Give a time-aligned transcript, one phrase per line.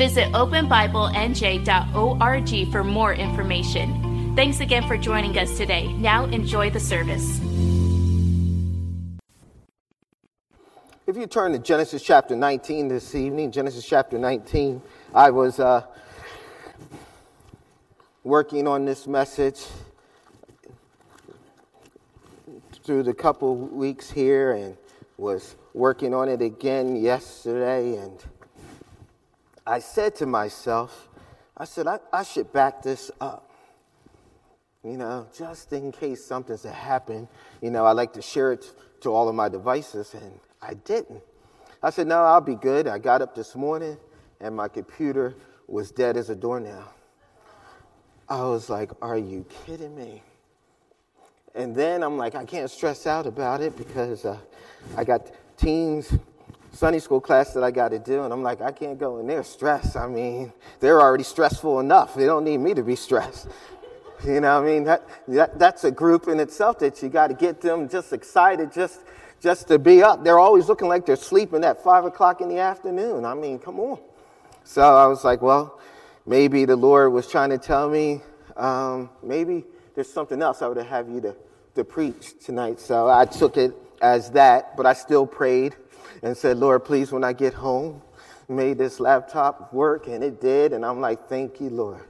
[0.00, 4.32] Visit openbiblenj.org for more information.
[4.34, 5.92] Thanks again for joining us today.
[5.92, 7.38] Now enjoy the service.
[11.06, 14.80] If you turn to Genesis chapter 19 this evening, Genesis chapter 19,
[15.14, 15.82] I was uh,
[18.24, 19.66] working on this message
[22.84, 24.78] through the couple weeks here and
[25.18, 28.24] was working on it again yesterday, and
[29.70, 31.08] I said to myself,
[31.56, 33.48] I said, I, I should back this up.
[34.82, 37.28] You know, just in case something's to happen,
[37.62, 38.68] you know, I like to share it
[39.02, 41.22] to all of my devices, and I didn't.
[41.84, 42.88] I said, no, I'll be good.
[42.88, 43.96] I got up this morning,
[44.40, 45.36] and my computer
[45.68, 46.92] was dead as a doornail.
[48.28, 50.20] I was like, are you kidding me?
[51.54, 54.36] And then I'm like, I can't stress out about it because uh,
[54.96, 56.12] I got teens
[56.80, 59.26] Sunday school class that I got to do, and I'm like, I can't go in
[59.26, 59.98] there stressed.
[59.98, 60.50] I mean,
[60.80, 62.14] they're already stressful enough.
[62.14, 63.48] They don't need me to be stressed.
[64.24, 67.26] You know, what I mean, that, that that's a group in itself that you got
[67.26, 69.00] to get them just excited, just
[69.42, 70.24] just to be up.
[70.24, 73.26] They're always looking like they're sleeping at five o'clock in the afternoon.
[73.26, 73.98] I mean, come on.
[74.64, 75.78] So I was like, well,
[76.24, 78.22] maybe the Lord was trying to tell me,
[78.56, 81.36] um, maybe there's something else I would have you to
[81.74, 82.80] to preach tonight.
[82.80, 85.76] So I took it as that, but I still prayed
[86.22, 88.02] and said, Lord, please, when I get home,
[88.48, 90.72] made this laptop work, and it did.
[90.72, 92.02] And I'm like, thank you, Lord.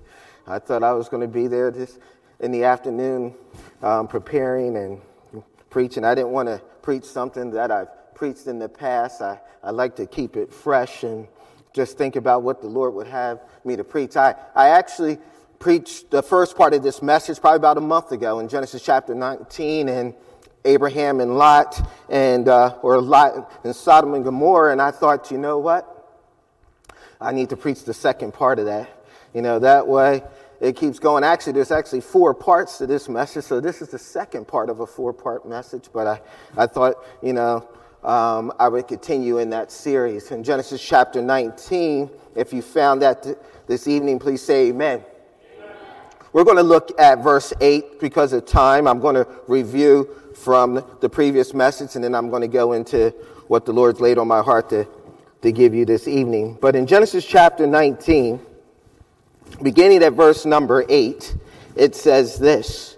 [0.47, 1.99] I thought I was going to be there this
[2.41, 3.35] in the afternoon
[3.83, 5.01] um, preparing and
[5.69, 6.05] preaching.
[6.05, 9.23] I didn't want to preach something that I've preached in the past.
[9.23, 11.29] I, I like to keep it fresh and
[11.73, 14.17] just think about what the Lord would have me to preach.
[14.17, 15.19] I, I actually
[15.59, 19.15] preached the first part of this message probably about a month ago in Genesis chapter
[19.15, 20.15] 19, and
[20.65, 25.39] Abraham and Lot, and uh, or Lot and Sodom and Gomorrah, and I thought, you
[25.39, 25.97] know what?
[27.21, 28.89] I need to preach the second part of that.
[29.35, 30.23] You know, that way
[30.61, 31.25] it keeps going.
[31.25, 34.81] Actually, there's actually four parts to this message, so this is the second part of
[34.81, 35.89] a four-part message.
[35.93, 36.21] But I,
[36.57, 37.69] I thought, you know,
[38.05, 40.31] um, I would continue in that series.
[40.31, 45.03] In Genesis chapter 19, if you found that th- this evening, please say amen.
[45.59, 45.77] amen.
[46.33, 48.87] We're going to look at verse 8 because of time.
[48.87, 50.09] I'm going to review
[50.41, 53.11] from the previous message, and then I'm going to go into
[53.49, 54.87] what the Lord's laid on my heart to,
[55.43, 56.57] to give you this evening.
[56.61, 58.41] But in Genesis chapter 19,
[59.63, 61.37] beginning at verse number 8,
[61.77, 62.97] it says this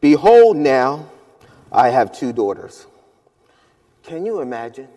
[0.00, 1.10] Behold, now
[1.70, 2.86] I have two daughters.
[4.02, 4.88] Can you imagine?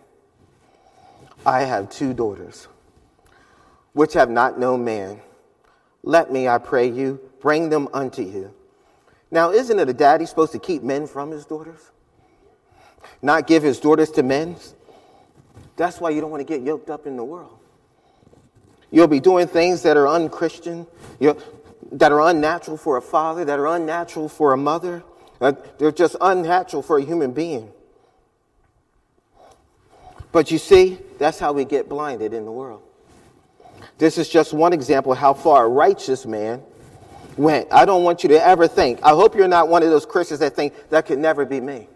[1.46, 2.68] I have two daughters,
[3.92, 5.20] which have not known man.
[6.02, 8.52] Let me, I pray you, bring them unto you
[9.30, 11.90] now, isn't it a daddy supposed to keep men from his daughters?
[13.22, 14.56] Not give his daughters to men?
[15.76, 17.58] That's why you don't want to get yoked up in the world.
[18.90, 20.86] You'll be doing things that are unchristian,
[21.20, 25.02] that are unnatural for a father, that are unnatural for a mother.
[25.40, 27.72] Uh, they're just unnatural for a human being.
[30.32, 32.82] But you see, that's how we get blinded in the world.
[33.98, 36.62] This is just one example of how far a righteous man
[37.36, 37.68] went.
[37.72, 39.00] I don't want you to ever think.
[39.02, 41.88] I hope you're not one of those Christians that think that could never be me.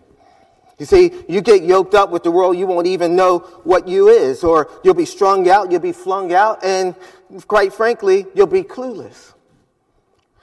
[0.79, 4.09] You see, you get yoked up with the world, you won't even know what you
[4.09, 6.95] is, or you'll be strung out, you'll be flung out, and
[7.47, 9.35] quite frankly, you'll be clueless.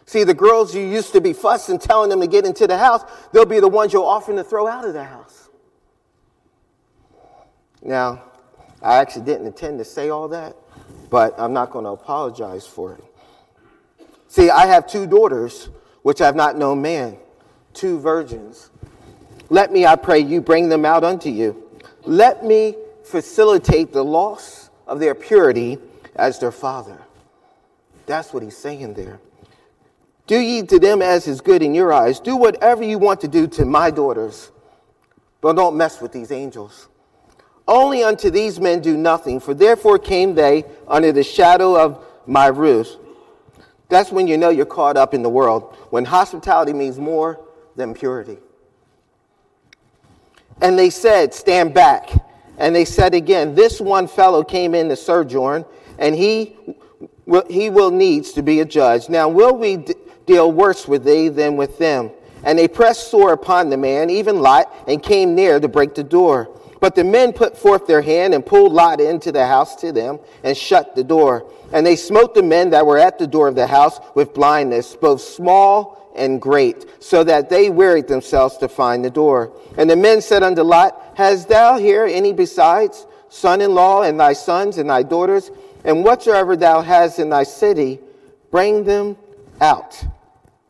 [0.06, 3.02] See, the girls you used to be fussing, telling them to get into the house,
[3.34, 5.50] they'll be the ones you're offering to throw out of the house.
[7.82, 8.24] Now,
[8.82, 10.56] I actually didn't intend to say all that,
[11.10, 13.04] but I'm not going to apologize for it.
[14.38, 15.70] See, I have two daughters
[16.04, 17.18] which I have not known man,
[17.74, 18.70] two virgins.
[19.50, 21.68] Let me, I pray you, bring them out unto you.
[22.06, 25.80] Let me facilitate the loss of their purity
[26.16, 27.00] as their father.
[28.06, 29.20] That's what he's saying there.
[30.28, 32.20] Do ye to them as is good in your eyes.
[32.20, 34.52] Do whatever you want to do to my daughters,
[35.42, 36.90] but don't mess with these angels.
[37.68, 42.46] Only unto these men do nothing, for therefore came they under the shadow of my
[42.46, 42.98] roof.
[43.90, 47.40] That's when you know you're caught up in the world, when hospitality means more
[47.76, 48.38] than purity.
[50.62, 52.12] And they said, Stand back.
[52.58, 55.66] And they said again, This one fellow came in to sojourn,
[55.98, 56.56] and he
[57.50, 59.10] he will needs to be a judge.
[59.10, 59.94] Now, will we d-
[60.26, 62.12] deal worse with thee than with them?
[62.44, 66.04] And they pressed sore upon the man, even Lot, and came near to break the
[66.04, 66.57] door.
[66.80, 70.20] But the men put forth their hand and pulled Lot into the house to them
[70.44, 71.52] and shut the door.
[71.74, 74.96] And they smote the men that were at the door of the house with blindness,
[74.96, 79.52] both small and great, so that they wearied themselves to find the door.
[79.78, 84.20] And the men said unto Lot, Hast thou here any besides son in law and
[84.20, 85.52] thy sons and thy daughters?
[85.84, 88.00] And whatsoever thou hast in thy city,
[88.52, 89.18] bring them
[89.62, 90.04] out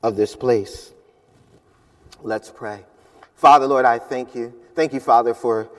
[0.04, 0.92] of this place.
[2.22, 2.84] Let's pray.
[3.36, 4.54] Father, Lord, I thank you.
[4.76, 5.70] Thank you, Father, for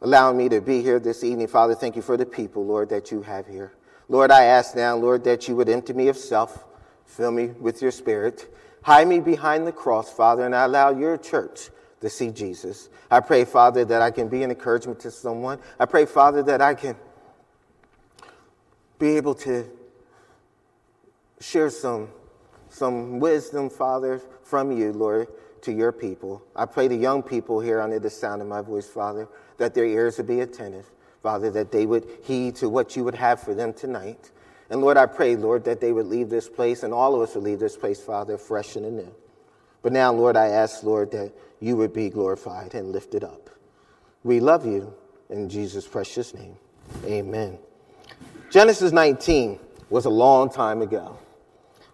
[0.00, 1.46] allowing me to be here this evening.
[1.46, 3.72] Father, thank you for the people, Lord, that you have here.
[4.08, 6.64] Lord, I ask now, Lord, that you would empty me of self,
[7.06, 11.16] fill me with your spirit, hide me behind the cross, Father, and I allow your
[11.16, 11.70] church
[12.00, 12.88] to see Jesus.
[13.10, 15.58] I pray, Father, that I can be an encouragement to someone.
[15.78, 16.96] I pray, Father, that I can
[18.98, 19.68] be able to
[21.40, 22.08] share some,
[22.68, 25.28] some wisdom, Father, from you, Lord,
[25.62, 26.42] to your people.
[26.54, 29.28] I pray the young people here under the sound of my voice, Father,
[29.58, 30.90] that their ears would be attentive,
[31.22, 34.30] Father, that they would heed to what you would have for them tonight.
[34.70, 37.34] And Lord, I pray, Lord, that they would leave this place, and all of us
[37.34, 39.14] would leave this place, Father, fresh and anew.
[39.82, 43.50] But now, Lord, I ask, Lord, that you would be glorified and lifted up.
[44.24, 44.92] We love you
[45.30, 46.56] in Jesus' precious name.
[47.04, 47.58] Amen.
[48.50, 49.58] Genesis 19
[49.88, 51.18] was a long time ago,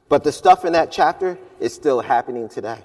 [0.08, 2.78] but the stuff in that chapter is still happening today.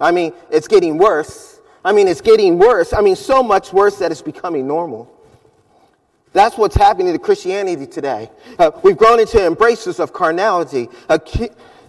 [0.00, 1.59] I mean, it's getting worse.
[1.84, 2.92] I mean, it's getting worse.
[2.92, 5.10] I mean, so much worse that it's becoming normal.
[6.32, 8.30] That's what's happening to Christianity today.
[8.58, 11.20] Uh, we've grown into embraces of carnality, a,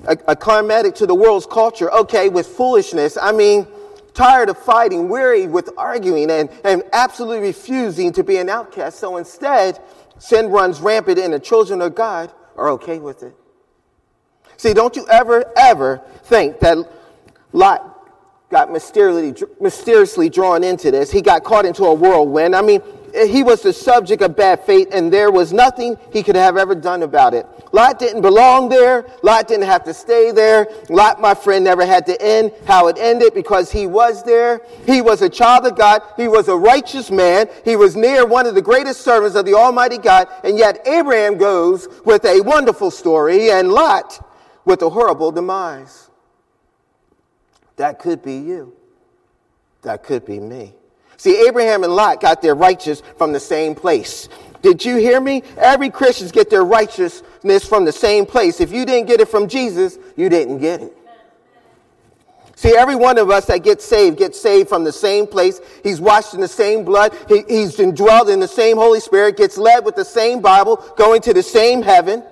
[0.07, 1.91] a, a climatic to the world's culture.
[1.91, 3.17] Okay, with foolishness.
[3.21, 3.67] I mean,
[4.13, 8.99] tired of fighting, weary with arguing, and, and absolutely refusing to be an outcast.
[8.99, 9.79] So instead,
[10.17, 13.35] sin runs rampant, and the children of God are okay with it.
[14.57, 16.77] See, don't you ever, ever think that
[17.51, 17.90] Lot
[18.51, 21.09] got mysteriously, mysteriously drawn into this.
[21.09, 22.55] He got caught into a whirlwind.
[22.55, 22.81] I mean,
[23.13, 26.75] he was the subject of bad fate, and there was nothing he could have ever
[26.75, 27.45] done about it.
[27.73, 29.05] Lot didn't belong there.
[29.21, 30.67] Lot didn't have to stay there.
[30.89, 34.61] Lot, my friend, never had to end how it ended because he was there.
[34.85, 36.01] He was a child of God.
[36.17, 37.47] He was a righteous man.
[37.65, 40.27] He was near one of the greatest servants of the Almighty God.
[40.43, 44.25] And yet, Abraham goes with a wonderful story, and Lot
[44.65, 46.10] with a horrible demise.
[47.77, 48.75] That could be you.
[49.81, 50.75] That could be me.
[51.17, 54.27] See, Abraham and Lot got their righteousness from the same place.
[54.61, 55.43] Did you hear me?
[55.57, 58.61] Every Christians get their righteousness from the same place.
[58.61, 60.97] If you didn't get it from Jesus, you didn't get it.
[62.55, 65.59] See, every one of us that gets saved gets saved from the same place.
[65.81, 67.15] He's washed in the same blood.
[67.27, 71.21] He, he's indwelled in the same Holy Spirit, gets led with the same Bible, going
[71.23, 72.23] to the same heaven.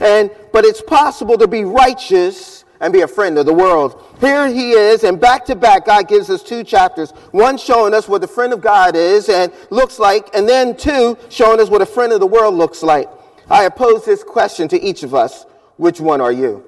[0.00, 4.04] And, but it's possible to be righteous and be a friend of the world.
[4.20, 7.12] Here he is, and back to back, God gives us two chapters.
[7.30, 11.16] One showing us what the friend of God is and looks like, and then two
[11.30, 13.08] showing us what a friend of the world looks like.
[13.48, 15.46] I pose this question to each of us
[15.78, 16.62] Which one are you?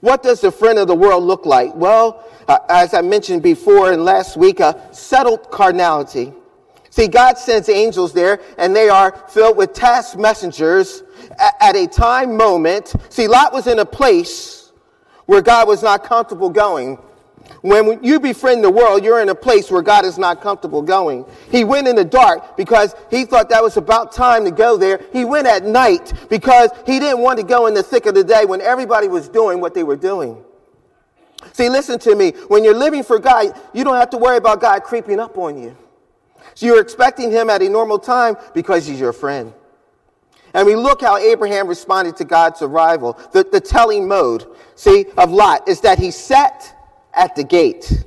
[0.00, 1.72] What does the friend of the world look like?
[1.76, 6.32] Well, uh, as I mentioned before and last week, a settled carnality.
[6.90, 11.04] See, God sends angels there, and they are filled with task messengers
[11.38, 12.94] at a time moment.
[13.08, 14.72] See, Lot was in a place
[15.26, 16.98] where God was not comfortable going.
[17.62, 21.24] When you befriend the world, you're in a place where God is not comfortable going.
[21.50, 25.00] He went in the dark because he thought that was about time to go there.
[25.12, 28.24] He went at night because he didn't want to go in the thick of the
[28.24, 30.42] day when everybody was doing what they were doing.
[31.52, 32.32] See, listen to me.
[32.48, 35.58] When you're living for God, you don't have to worry about God creeping up on
[35.58, 35.76] you.
[36.54, 39.52] So you're expecting him at a normal time because he's your friend.
[40.54, 43.18] And we look how Abraham responded to God's arrival.
[43.32, 44.46] The, the telling mode,
[44.76, 46.74] see, of Lot is that he sat
[47.12, 48.04] at the gate.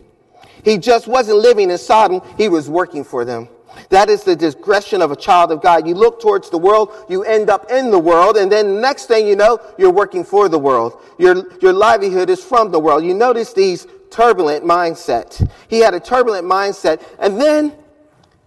[0.64, 3.50] He just wasn't living in Sodom, he was working for them.
[3.90, 5.88] That is the discretion of a child of God.
[5.88, 9.06] You look towards the world, you end up in the world, and then the next
[9.06, 11.00] thing you know, you're working for the world.
[11.20, 13.06] Your, your livelihood is from the world.
[13.06, 15.48] You notice these turbulent mindset.
[15.68, 17.74] He had a turbulent mindset, and then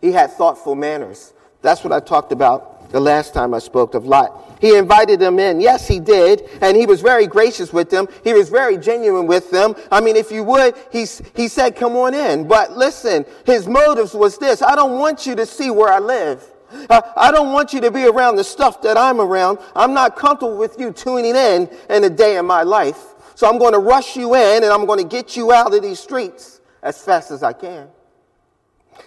[0.01, 1.33] he had thoughtful manners.
[1.63, 4.59] That's what I talked about the last time I spoke of Lot.
[4.61, 5.61] He invited them in.
[5.61, 6.43] Yes, he did.
[6.61, 8.09] And he was very gracious with them.
[8.23, 9.75] He was very genuine with them.
[9.91, 12.47] I mean, if you would, he, he said, come on in.
[12.47, 14.61] But listen, his motives was this.
[14.63, 16.45] I don't want you to see where I live.
[16.89, 19.59] I don't want you to be around the stuff that I'm around.
[19.75, 23.15] I'm not comfortable with you tuning in in a day in my life.
[23.35, 25.83] So I'm going to rush you in and I'm going to get you out of
[25.83, 27.89] these streets as fast as I can.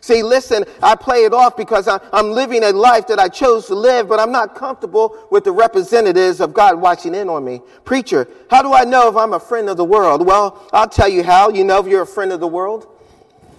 [0.01, 3.75] See, listen, I play it off because I'm living a life that I chose to
[3.75, 7.61] live, but I'm not comfortable with the representatives of God watching in on me.
[7.85, 10.25] Preacher, how do I know if I'm a friend of the world?
[10.25, 11.49] Well, I'll tell you how.
[11.49, 12.87] You know if you're a friend of the world?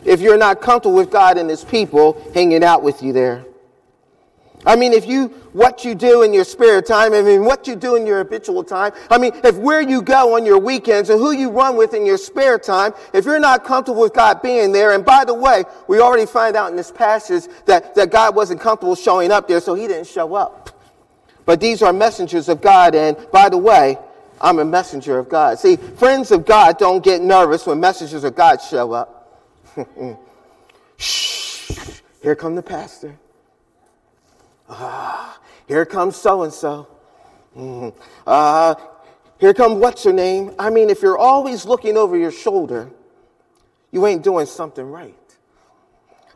[0.04, 3.46] If you're not comfortable with God and His people hanging out with you there.
[4.66, 7.76] I mean, if you, what you do in your spare time, I mean, what you
[7.76, 11.20] do in your habitual time, I mean, if where you go on your weekends and
[11.20, 14.72] who you run with in your spare time, if you're not comfortable with God being
[14.72, 18.34] there, and by the way, we already find out in this passage that, that God
[18.34, 20.70] wasn't comfortable showing up there, so he didn't show up.
[21.44, 23.98] But these are messengers of God, and by the way,
[24.40, 25.58] I'm a messenger of God.
[25.58, 29.42] See, friends of God don't get nervous when messengers of God show up.
[30.96, 33.18] Shh, here come the pastor.
[34.68, 36.88] Ah, here comes so and so.
[38.26, 38.74] Uh,
[39.38, 40.54] here comes what's her name?
[40.58, 42.90] I mean, if you're always looking over your shoulder,
[43.90, 45.14] you ain't doing something right.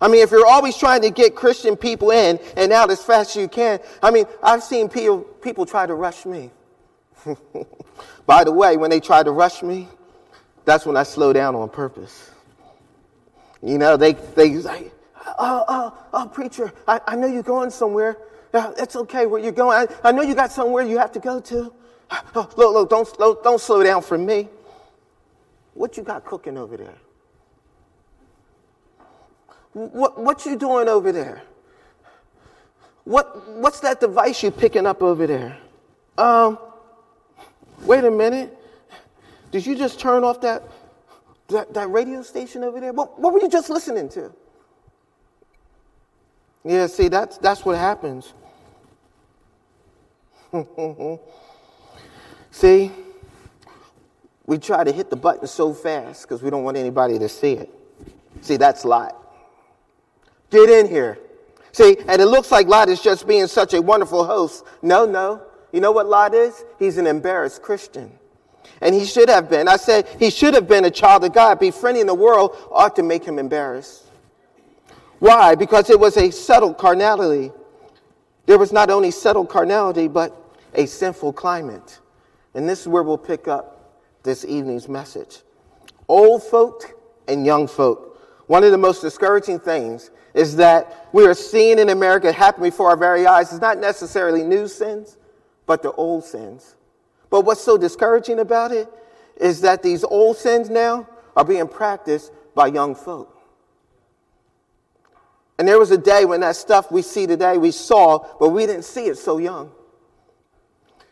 [0.00, 3.30] I mean, if you're always trying to get Christian people in and out as fast
[3.30, 6.50] as you can, I mean, I've seen people, people try to rush me.
[8.26, 9.88] By the way, when they try to rush me,
[10.64, 12.30] that's when I slow down on purpose.
[13.62, 14.61] You know, they, they,
[15.38, 18.18] oh, oh, oh, preacher, I, I know you're going somewhere.
[18.52, 19.88] It's okay where you're going.
[19.88, 21.72] I, I know you got somewhere you have to go to.
[22.10, 24.48] Oh, look, look, don't, slow, don't slow down for me.
[25.75, 26.94] What you got cooking over there?
[29.72, 31.42] What, what you doing over there?
[33.04, 35.56] What, what's that device you picking up over there?
[36.16, 36.58] Um,
[37.82, 38.56] wait a minute.
[39.50, 40.62] Did you just turn off that,
[41.48, 42.92] that, that radio station over there?
[42.92, 44.32] What, what were you just listening to?
[46.65, 48.35] Yeah, see, that's, that's what happens.
[52.50, 52.91] see,
[54.47, 57.53] we try to hit the button so fast because we don't want anybody to see
[57.53, 57.71] it.
[58.41, 59.15] See, that's Lot.
[60.50, 61.19] Get in here.
[61.73, 64.65] See, and it looks like Lot is just being such a wonderful host.
[64.83, 65.43] No, no.
[65.73, 66.65] You know what Lot is?
[66.79, 68.11] He's an embarrassed Christian.
[68.81, 69.69] And he should have been.
[69.69, 71.61] I said he should have been a child of God.
[71.61, 74.05] Befriending the world ought to make him embarrassed.
[75.18, 75.54] Why?
[75.54, 77.52] Because it was a settled carnality.
[78.46, 80.34] There was not only settled carnality, but
[80.75, 82.00] a sinful climate.
[82.54, 85.42] And this is where we'll pick up this evening's message.
[86.08, 86.94] Old folk
[87.26, 88.20] and young folk.
[88.46, 92.90] One of the most discouraging things is that we are seeing in America happen before
[92.90, 95.18] our very eyes is not necessarily new sins,
[95.66, 96.76] but the old sins.
[97.30, 98.88] But what's so discouraging about it
[99.37, 103.38] is that these old sins now are being practiced by young folk.
[105.59, 108.65] And there was a day when that stuff we see today, we saw, but we
[108.65, 109.73] didn't see it so young.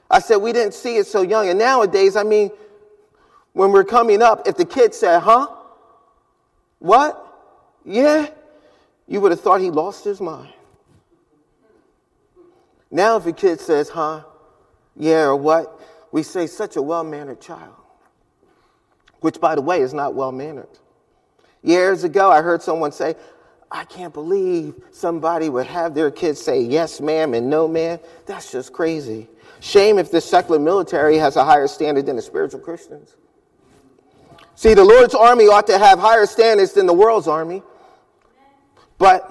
[0.09, 1.49] I said, we didn't see it so young.
[1.49, 2.51] And nowadays, I mean,
[3.53, 5.49] when we're coming up, if the kid said, huh?
[6.79, 7.23] What?
[7.85, 8.29] Yeah?
[9.09, 10.53] You would have thought he lost his mind.
[12.91, 14.23] Now, if a kid says, huh?
[14.95, 15.81] Yeah, or what?
[16.13, 17.75] We say, such a well mannered child.
[19.21, 20.69] Which, by the way, is not well mannered.
[21.63, 23.17] Years ago, I heard someone say,
[23.71, 27.99] I can't believe somebody would have their kids say yes, ma'am, and no, ma'am.
[28.25, 29.29] That's just crazy.
[29.61, 33.17] Shame if the secular military has a higher standard than the spiritual Christians.
[34.55, 37.63] See, the Lord's army ought to have higher standards than the world's army.
[38.99, 39.29] But,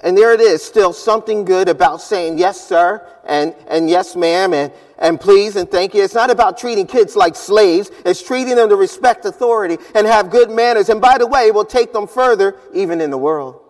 [0.00, 4.52] and there it is, still something good about saying yes, sir, and, and yes, ma'am,
[4.54, 6.02] and, and please and thank you.
[6.02, 7.90] It's not about treating kids like slaves.
[8.04, 10.88] It's treating them to respect authority and have good manners.
[10.88, 13.60] And by the way, it will take them further even in the world.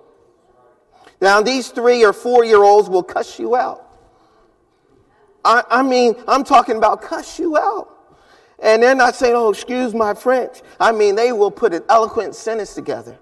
[1.20, 3.84] Now, these three or four year olds will cuss you out.
[5.44, 7.94] I, I mean, I'm talking about cuss you out.
[8.60, 10.62] And they're not saying, oh, excuse my French.
[10.80, 13.18] I mean, they will put an eloquent sentence together.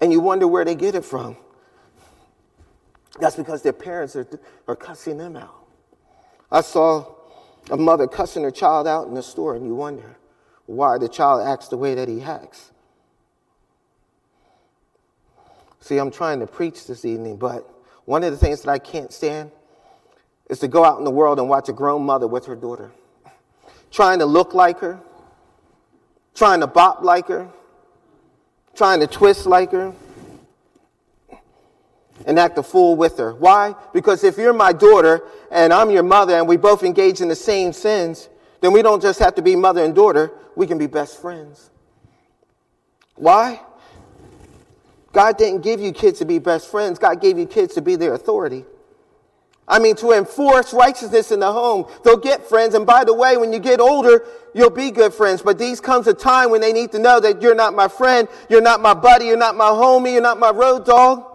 [0.00, 1.36] And you wonder where they get it from.
[3.18, 4.26] That's because their parents are,
[4.68, 5.54] are cussing them out.
[6.50, 7.14] I saw
[7.70, 10.16] a mother cussing her child out in the store, and you wonder
[10.66, 12.70] why the child acts the way that he acts.
[15.80, 17.68] See, I'm trying to preach this evening, but
[18.04, 19.50] one of the things that I can't stand
[20.48, 22.90] is to go out in the world and watch a grown mother with her daughter,
[23.90, 25.00] trying to look like her,
[26.34, 27.48] trying to bop like her,
[28.74, 29.94] trying to twist like her,
[32.26, 33.34] and act a fool with her.
[33.34, 33.74] Why?
[33.92, 37.36] Because if you're my daughter and I'm your mother and we both engage in the
[37.36, 38.28] same sins,
[38.60, 41.70] then we don't just have to be mother and daughter, we can be best friends.
[43.14, 43.60] Why?
[45.12, 47.96] God didn't give you kids to be best friends, God gave you kids to be
[47.96, 48.64] their authority.
[49.70, 51.86] I mean, to enforce righteousness in the home.
[52.02, 52.74] They'll get friends.
[52.74, 55.42] And by the way, when you get older, you'll be good friends.
[55.42, 58.26] But these comes a time when they need to know that you're not my friend.
[58.48, 59.26] You're not my buddy.
[59.26, 60.14] You're not my homie.
[60.14, 61.29] You're not my road dog.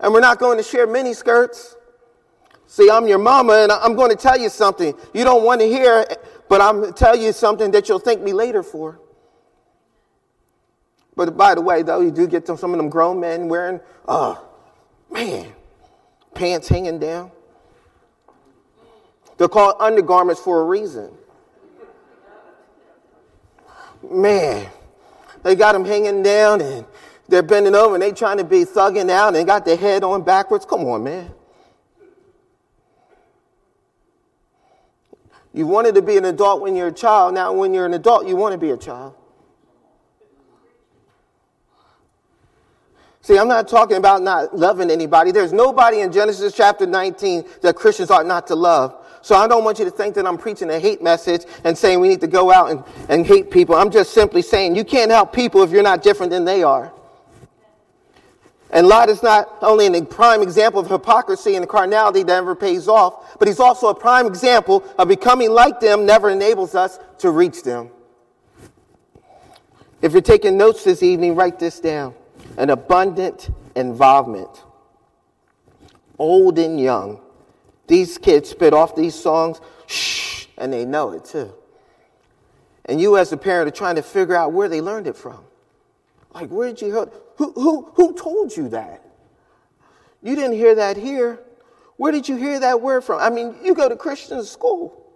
[0.00, 1.76] And we're not going to share mini skirts.
[2.66, 4.94] See, I'm your mama and I'm going to tell you something.
[5.12, 6.06] You don't want to hear,
[6.48, 9.00] but I'm going to tell you something that you'll thank me later for.
[11.16, 14.48] But by the way, though, you do get some of them grown men wearing, oh,
[15.10, 15.52] man,
[16.32, 17.30] pants hanging down.
[19.36, 21.10] They're called undergarments for a reason.
[24.08, 24.70] Man,
[25.42, 26.86] they got them hanging down and
[27.30, 30.22] they're bending over and they trying to be thugging out and got their head on
[30.22, 30.66] backwards.
[30.66, 31.32] Come on, man.
[35.52, 37.34] You wanted to be an adult when you're a child.
[37.34, 39.14] Now, when you're an adult, you want to be a child.
[43.22, 45.30] See, I'm not talking about not loving anybody.
[45.30, 48.96] There's nobody in Genesis chapter 19 that Christians ought not to love.
[49.22, 52.00] So I don't want you to think that I'm preaching a hate message and saying
[52.00, 53.74] we need to go out and, and hate people.
[53.74, 56.92] I'm just simply saying you can't help people if you're not different than they are.
[58.72, 62.86] And Lot is not only a prime example of hypocrisy and carnality that never pays
[62.86, 67.30] off, but he's also a prime example of becoming like them never enables us to
[67.30, 67.90] reach them.
[70.02, 72.14] If you're taking notes this evening, write this down
[72.56, 74.64] an abundant involvement.
[76.18, 77.20] Old and young.
[77.86, 81.52] These kids spit off these songs, shh, and they know it too.
[82.84, 85.40] And you, as a parent, are trying to figure out where they learned it from.
[86.34, 87.08] Like, where did you hear?
[87.40, 89.02] Who, who, who told you that?
[90.22, 91.40] You didn't hear that here.
[91.96, 93.18] Where did you hear that word from?
[93.18, 95.10] I mean, you go to Christian school.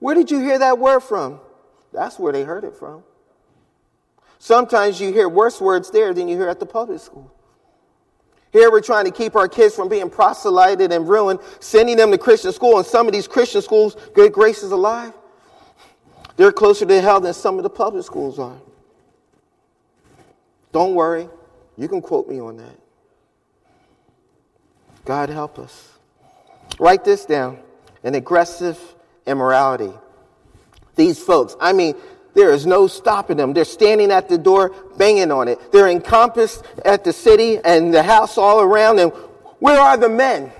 [0.00, 1.38] Where did you hear that word from?
[1.92, 3.04] That's where they heard it from.
[4.40, 7.32] Sometimes you hear worse words there than you hear at the public school.
[8.52, 12.18] Here we're trying to keep our kids from being proselyted and ruined, sending them to
[12.18, 12.78] Christian school.
[12.78, 15.12] And some of these Christian schools, good graces alive,
[16.36, 18.58] they're closer to hell than some of the public schools are.
[20.78, 21.28] Don't worry.
[21.76, 22.78] You can quote me on that.
[25.04, 25.98] God help us.
[26.78, 27.58] Write this down
[28.04, 28.78] an aggressive
[29.26, 29.92] immorality.
[30.94, 31.96] These folks, I mean,
[32.34, 33.54] there is no stopping them.
[33.54, 35.72] They're standing at the door, banging on it.
[35.72, 39.00] They're encompassed at the city and the house all around.
[39.00, 39.10] And
[39.58, 40.52] where are the men?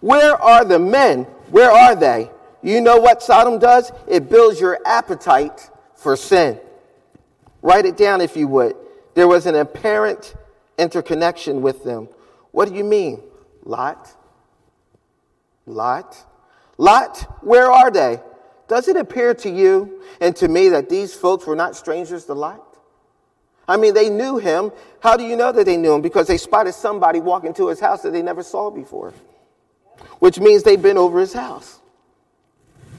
[0.00, 1.28] Where are the men?
[1.52, 2.28] Where are they?
[2.60, 3.92] You know what Sodom does?
[4.08, 6.58] It builds your appetite for sin.
[7.62, 8.74] Write it down if you would.
[9.14, 10.34] There was an apparent
[10.78, 12.08] interconnection with them.
[12.50, 13.22] What do you mean?
[13.64, 14.12] Lot?
[15.66, 16.16] Lot?
[16.76, 18.20] Lot, where are they?
[18.66, 22.34] Does it appear to you and to me that these folks were not strangers to
[22.34, 22.60] Lot?
[23.66, 24.72] I mean, they knew him.
[25.00, 26.02] How do you know that they knew him?
[26.02, 29.14] Because they spotted somebody walking to his house that they never saw before,
[30.18, 31.78] which means they've been over his house.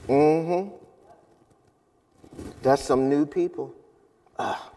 [0.08, 0.76] Mm hmm.
[2.62, 3.74] That's some new people.
[4.38, 4.70] Ah,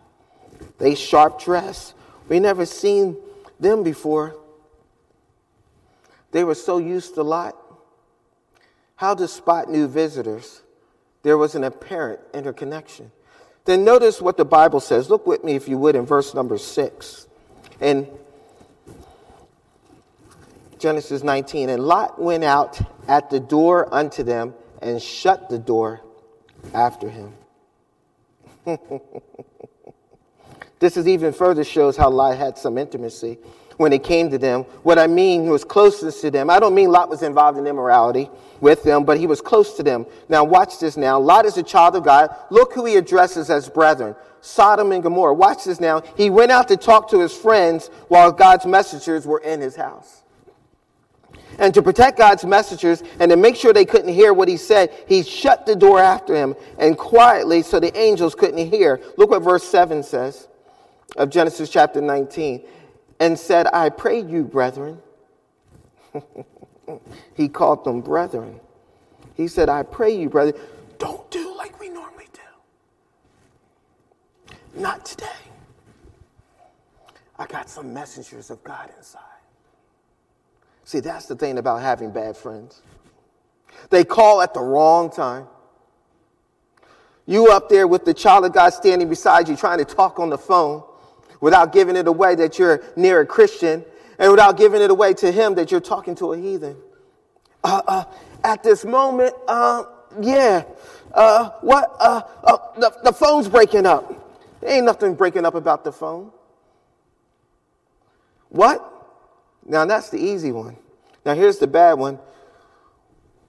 [0.80, 1.94] they sharp dress.
[2.28, 3.18] We never seen
[3.60, 4.36] them before.
[6.32, 7.56] They were so used to Lot.
[8.96, 10.62] How to spot new visitors?
[11.24, 13.12] there was an apparent interconnection.
[13.66, 15.10] Then notice what the Bible says.
[15.10, 17.28] Look with me, if you would, in verse number six.
[17.82, 18.08] In
[20.80, 26.02] Genesis 19, and Lot went out at the door unto them and shut the door
[26.74, 27.34] after him.
[30.80, 33.38] this is even further shows how Lot had some intimacy
[33.78, 34.64] when it came to them.
[34.84, 36.50] What I mean was closeness to them.
[36.50, 39.84] I don't mean Lot was involved in immorality with them, but he was close to
[39.84, 40.06] them.
[40.28, 41.20] Now, watch this now.
[41.20, 42.34] Lot is a child of God.
[42.50, 45.34] Look who he addresses as brethren Sodom and Gomorrah.
[45.34, 46.02] Watch this now.
[46.16, 50.24] He went out to talk to his friends while God's messengers were in his house.
[51.58, 54.94] And to protect God's messengers and to make sure they couldn't hear what he said,
[55.08, 59.02] he shut the door after him and quietly so the angels couldn't hear.
[59.18, 60.48] Look what verse 7 says
[61.18, 62.66] of Genesis chapter 19
[63.20, 65.00] and said, I pray you, brethren.
[67.36, 68.60] he called them brethren.
[69.36, 70.60] He said, I pray you, brethren,
[70.98, 72.40] don't do like we normally do.
[74.76, 75.26] Not today.
[77.38, 79.22] I got some messengers of God inside.
[80.84, 82.82] See, that's the thing about having bad friends.
[83.90, 85.48] They call at the wrong time.
[87.26, 90.30] You up there with the child of God standing beside you trying to talk on
[90.30, 90.84] the phone
[91.42, 93.84] without giving it away that you're near a Christian
[94.18, 96.76] and without giving it away to him that you're talking to a heathen.
[97.64, 98.04] Uh, uh,
[98.44, 99.84] at this moment, uh,
[100.22, 100.64] yeah,
[101.14, 101.96] uh, what?
[102.00, 104.14] Uh, uh, the, the phone's breaking up.
[104.62, 106.32] There ain't nothing breaking up about the phone.
[108.50, 108.86] What?
[109.66, 110.78] Now that's the easy one.
[111.26, 112.20] Now, here's the bad one.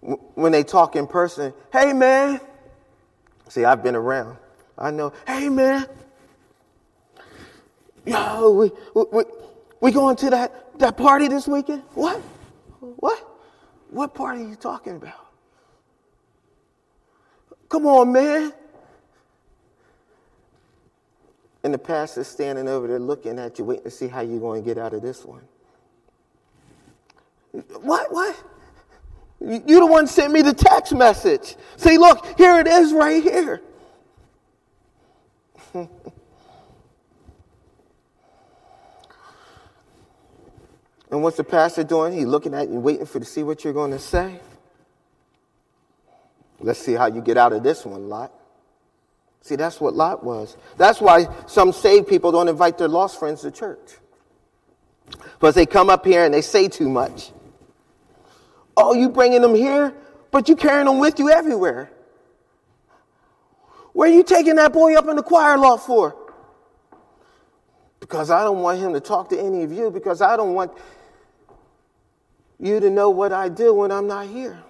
[0.00, 2.40] When they talk in person, hey man.
[3.48, 4.38] See, I've been around.
[4.78, 5.86] I know, hey man.
[8.06, 8.70] Yo, we,
[9.12, 9.24] we,
[9.80, 11.82] we going to that, that party this weekend?
[11.94, 12.18] What?
[12.80, 13.26] What?
[13.90, 15.26] What party are you talking about?
[17.68, 18.52] Come on, man.
[21.62, 24.62] And the pastor's standing over there looking at you, waiting to see how you're going
[24.62, 25.42] to get out of this one.
[27.80, 28.12] What?
[28.12, 28.42] What?
[29.40, 31.56] You the one sent me the text message.
[31.76, 33.62] See, look, here it is right here.
[41.10, 42.12] and what's the pastor doing?
[42.12, 44.40] He's looking at you, waiting for to see what you're going to say.
[46.60, 48.32] Let's see how you get out of this one, Lot.
[49.40, 50.56] See, that's what Lot was.
[50.76, 53.96] That's why some saved people don't invite their lost friends to church.
[55.32, 57.32] Because they come up here and they say too much.
[58.76, 59.94] Oh, you bringing them here,
[60.30, 61.90] but you carrying them with you everywhere.
[63.92, 66.16] Where are you taking that boy up in the choir loft for?
[67.98, 70.72] Because I don't want him to talk to any of you, because I don't want
[72.60, 74.62] you to know what I do when I'm not here.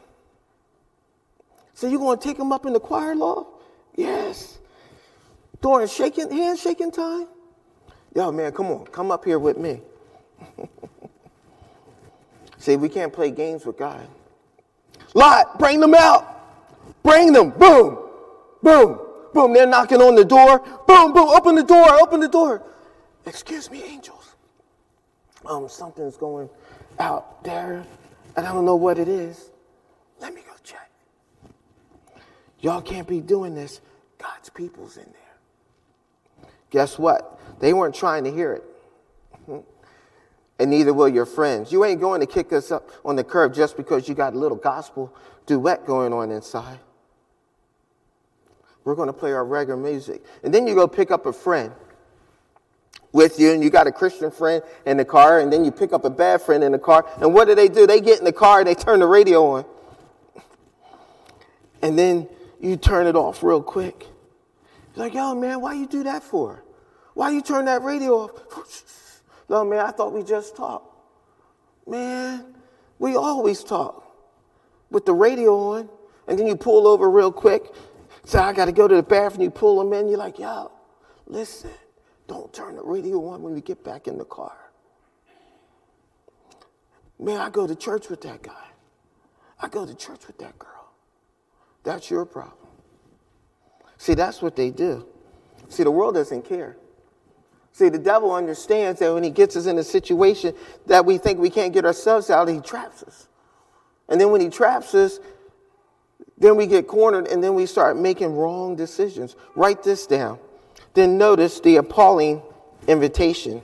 [1.74, 3.50] So you're going to take him up in the choir loft?
[3.96, 4.59] Yes.
[5.61, 7.26] During shaking, handshaking time?
[8.14, 9.81] Yo, man, come on, come up here with me.
[12.59, 14.07] See, we can't play games with God.
[15.14, 16.31] Lot, bring them out.
[17.03, 17.50] Bring them.
[17.50, 17.98] Boom,
[18.62, 18.98] boom,
[19.33, 19.53] boom.
[19.53, 20.59] They're knocking on the door.
[20.87, 21.29] Boom, boom.
[21.29, 22.00] Open the door.
[22.00, 22.62] Open the door.
[23.26, 24.35] Excuse me, angels.
[25.46, 26.50] Um, something's going
[27.01, 27.85] out there,
[28.37, 29.51] and I don't know what it is.
[30.21, 30.91] Let me go check.
[32.61, 33.81] Y'all can't be doing this.
[34.19, 36.51] God's people's in there.
[36.71, 37.41] Guess what?
[37.59, 38.65] They weren't trying to hear it
[40.59, 41.73] and neither will your friends.
[41.73, 44.39] You ain't going to kick us up on the curb just because you got a
[44.39, 45.13] little gospel
[45.47, 46.79] duet going on inside.
[48.85, 50.23] We're going to play our regular music.
[50.45, 51.73] And then you go pick up a friend
[53.12, 55.92] with you, and you got a Christian friend in the car, and then you pick
[55.92, 57.07] up a bad friend in the car.
[57.20, 57.87] And what do they do?
[57.87, 59.64] They get in the car they turn the radio on.
[61.83, 62.29] And then
[62.61, 64.07] you turn it off real quick.
[64.94, 66.62] You're like, yo, man, why you do that for?
[67.14, 69.23] Why you turn that radio off?
[69.49, 70.87] No, man, I thought we just talked.
[71.87, 72.55] Man,
[72.99, 74.05] we always talk
[74.90, 75.88] with the radio on,
[76.29, 77.64] and then you pull over real quick.
[78.25, 79.42] Say, I got to go to the bathroom.
[79.42, 80.09] You pull them in.
[80.09, 80.70] You're like, yo,
[81.27, 81.70] listen,
[82.31, 84.57] don't turn the radio on when we get back in the car.
[87.19, 88.69] Man, I go to church with that guy.
[89.61, 90.93] I go to church with that girl.
[91.83, 92.55] That's your problem.
[93.99, 95.09] See, that's what they do.
[95.71, 96.77] See, the world doesn't care.
[97.73, 100.55] See, the devil understands that when he gets us in a situation
[100.87, 103.27] that we think we can't get ourselves out, he traps us.
[104.09, 105.19] And then when he traps us,
[106.38, 109.35] then we get cornered and then we start making wrong decisions.
[109.57, 110.38] Write this down.
[110.94, 112.42] Then notice the appalling
[112.88, 113.62] invitation.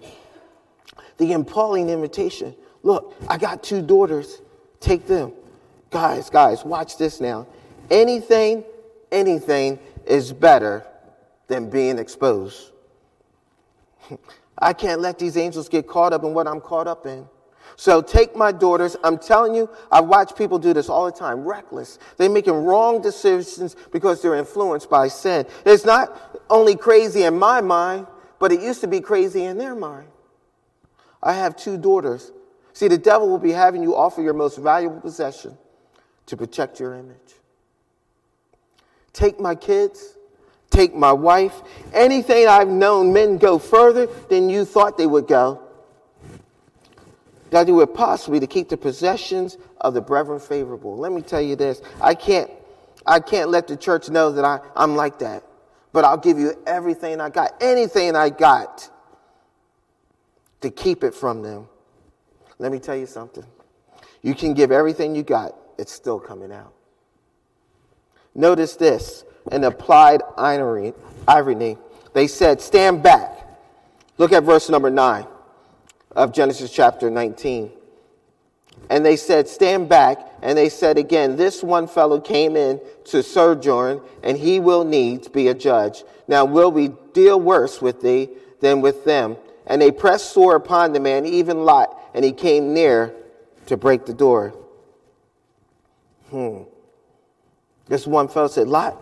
[1.19, 2.55] The appalling invitation.
[2.83, 4.41] Look, I got two daughters.
[4.81, 5.33] Take them.
[5.91, 7.47] Guys, guys, watch this now.
[7.91, 8.65] Anything,
[9.11, 10.87] anything is better
[11.49, 12.73] than being exposed.
[14.59, 17.27] I can't let these angels get caught up in what I'm caught up in.
[17.77, 18.97] So take my daughters.
[19.05, 21.99] I'm telling you, I watch people do this all the time, reckless.
[22.17, 25.47] They're making wrong decisions because they're influenced by sin.
[25.65, 28.07] It's not only crazy in my mind,
[28.39, 30.09] but it used to be crazy in their mind.
[31.23, 32.33] I have two daughters.
[32.73, 35.57] See, the devil will be having you offer your most valuable possession
[36.27, 37.17] to protect your image.
[39.13, 40.17] Take my kids
[40.77, 41.63] take my wife.
[41.93, 45.63] Anything I've known men go further than you thought they would go.
[47.51, 50.97] That do it possibly to keep the possessions of the brethren favorable.
[50.97, 51.81] Let me tell you this.
[52.01, 52.51] I can't,
[53.07, 55.45] I can't let the church know that I, I'm like that.
[55.93, 58.91] But I'll give you everything I got, anything I got
[60.61, 61.69] to keep it from them.
[62.59, 63.45] Let me tell you something.
[64.23, 66.73] You can give everything you got, it's still coming out.
[68.35, 70.93] Notice this and applied irony.
[72.13, 73.47] They said, Stand back.
[74.19, 75.27] Look at verse number 9
[76.17, 77.71] of Genesis chapter 19.
[78.89, 80.19] And they said, Stand back.
[80.43, 85.29] And they said again, This one fellow came in to sojourn, and he will needs
[85.29, 86.05] be a judge.
[86.27, 89.37] Now will we deal worse with thee than with them?
[89.67, 93.15] And they pressed sore upon the man, even Lot, and he came near
[93.67, 94.55] to break the door.
[96.31, 96.63] Hmm.
[97.89, 98.97] This one fellow said, Lot,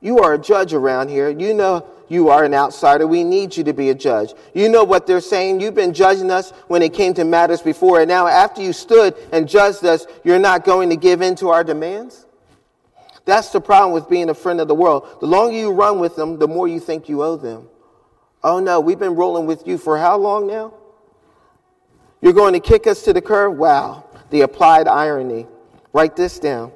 [0.00, 1.28] You are a judge around here.
[1.28, 3.06] You know you are an outsider.
[3.06, 4.34] We need you to be a judge.
[4.52, 5.60] You know what they're saying.
[5.60, 8.00] You've been judging us when it came to matters before.
[8.00, 11.48] And now, after you stood and judged us, you're not going to give in to
[11.48, 12.26] our demands?
[13.24, 15.06] That's the problem with being a friend of the world.
[15.20, 17.68] The longer you run with them, the more you think you owe them.
[18.42, 20.74] Oh no, we've been rolling with you for how long now?
[22.20, 23.56] You're going to kick us to the curb?
[23.56, 25.46] Wow, the applied irony.
[25.92, 26.72] Write this down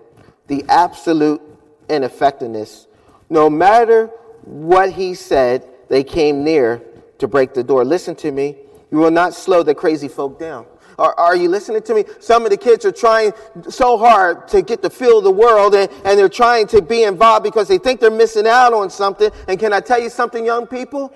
[0.47, 1.41] the absolute
[1.89, 2.87] ineffectiveness
[3.31, 4.11] no matter
[4.45, 6.83] what he said, they came near
[7.19, 7.85] to break the door.
[7.85, 8.57] Listen to me.
[8.91, 10.67] You will not slow the crazy folk down.
[10.99, 12.05] Are, are, you listening to me?
[12.21, 13.33] Some of the kids are trying
[13.69, 17.03] so hard to get to feel of the world and, and they're trying to be
[17.03, 19.31] involved because they think they're missing out on something.
[19.49, 21.13] And can I tell you something, young people?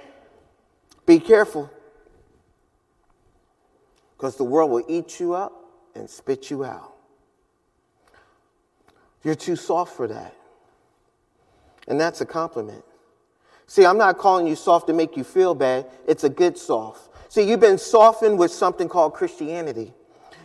[1.07, 1.71] Be careful.
[4.17, 5.53] Because the world will eat you up
[5.95, 6.95] and spit you out.
[9.23, 10.35] You're too soft for that.
[11.87, 12.85] And that's a compliment.
[13.69, 15.87] See, I'm not calling you soft to make you feel bad.
[16.07, 17.11] It's a good soft.
[17.31, 19.93] See, you've been softened with something called Christianity.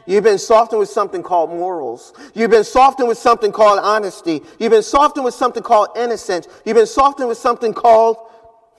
[0.06, 2.14] You've been softened with something called morals.
[2.36, 4.42] You've been softened with something called honesty.
[4.60, 6.50] You've been softened with something called innocence.
[6.66, 8.18] You've been softened with something called.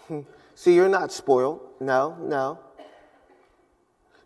[0.08, 0.20] Hmm.
[0.54, 1.60] See, you're not spoiled.
[1.80, 2.58] No, no.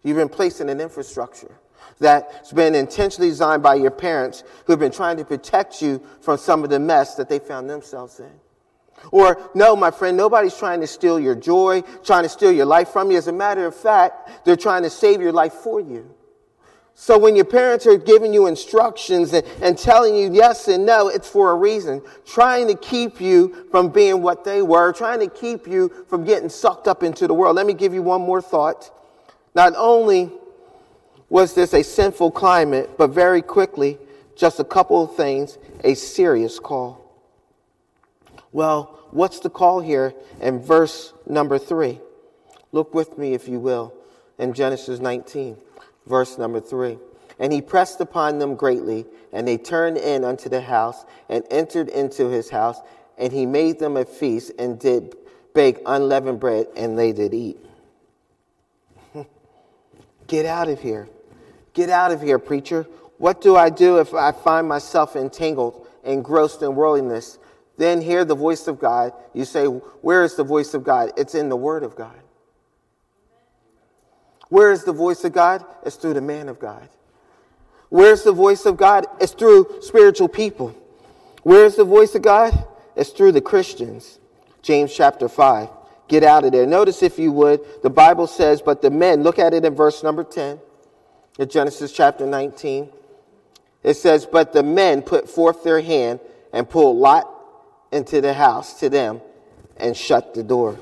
[0.02, 1.60] You've been placed in an infrastructure
[2.00, 6.38] that's been intentionally designed by your parents who have been trying to protect you from
[6.38, 8.32] some of the mess that they found themselves in.
[9.10, 12.88] Or, no, my friend, nobody's trying to steal your joy, trying to steal your life
[12.90, 13.18] from you.
[13.18, 16.14] As a matter of fact, they're trying to save your life for you.
[17.00, 21.06] So when your parents are giving you instructions and, and telling you yes and no,
[21.06, 22.02] it's for a reason.
[22.26, 26.48] Trying to keep you from being what they were, trying to keep you from getting
[26.48, 27.54] sucked up into the world.
[27.54, 28.90] Let me give you one more thought.
[29.54, 30.32] Not only
[31.28, 33.96] was this a sinful climate, but very quickly,
[34.34, 37.07] just a couple of things, a serious call.
[38.52, 42.00] Well, what's the call here in verse number three?
[42.72, 43.94] Look with me, if you will,
[44.38, 45.56] in Genesis 19,
[46.06, 46.98] verse number three.
[47.38, 51.88] And he pressed upon them greatly, and they turned in unto the house and entered
[51.88, 52.80] into his house,
[53.16, 55.14] and he made them a feast and did
[55.54, 57.58] bake unleavened bread, and they did eat.
[60.26, 61.08] Get out of here.
[61.74, 62.86] Get out of here, preacher.
[63.18, 67.38] What do I do if I find myself entangled, engrossed in worldliness?
[67.78, 69.12] Then hear the voice of God.
[69.32, 71.12] You say, Where is the voice of God?
[71.16, 72.18] It's in the Word of God.
[74.48, 75.64] Where is the voice of God?
[75.86, 76.88] It's through the man of God.
[77.88, 79.06] Where's the voice of God?
[79.20, 80.74] It's through spiritual people.
[81.44, 82.66] Where's the voice of God?
[82.96, 84.18] It's through the Christians.
[84.60, 85.68] James chapter 5.
[86.08, 86.66] Get out of there.
[86.66, 90.02] Notice, if you would, the Bible says, But the men, look at it in verse
[90.02, 90.58] number 10
[91.38, 92.90] in Genesis chapter 19.
[93.84, 96.18] It says, But the men put forth their hand
[96.52, 97.37] and pulled Lot
[97.92, 99.20] into the house to them
[99.76, 100.78] and shut the door.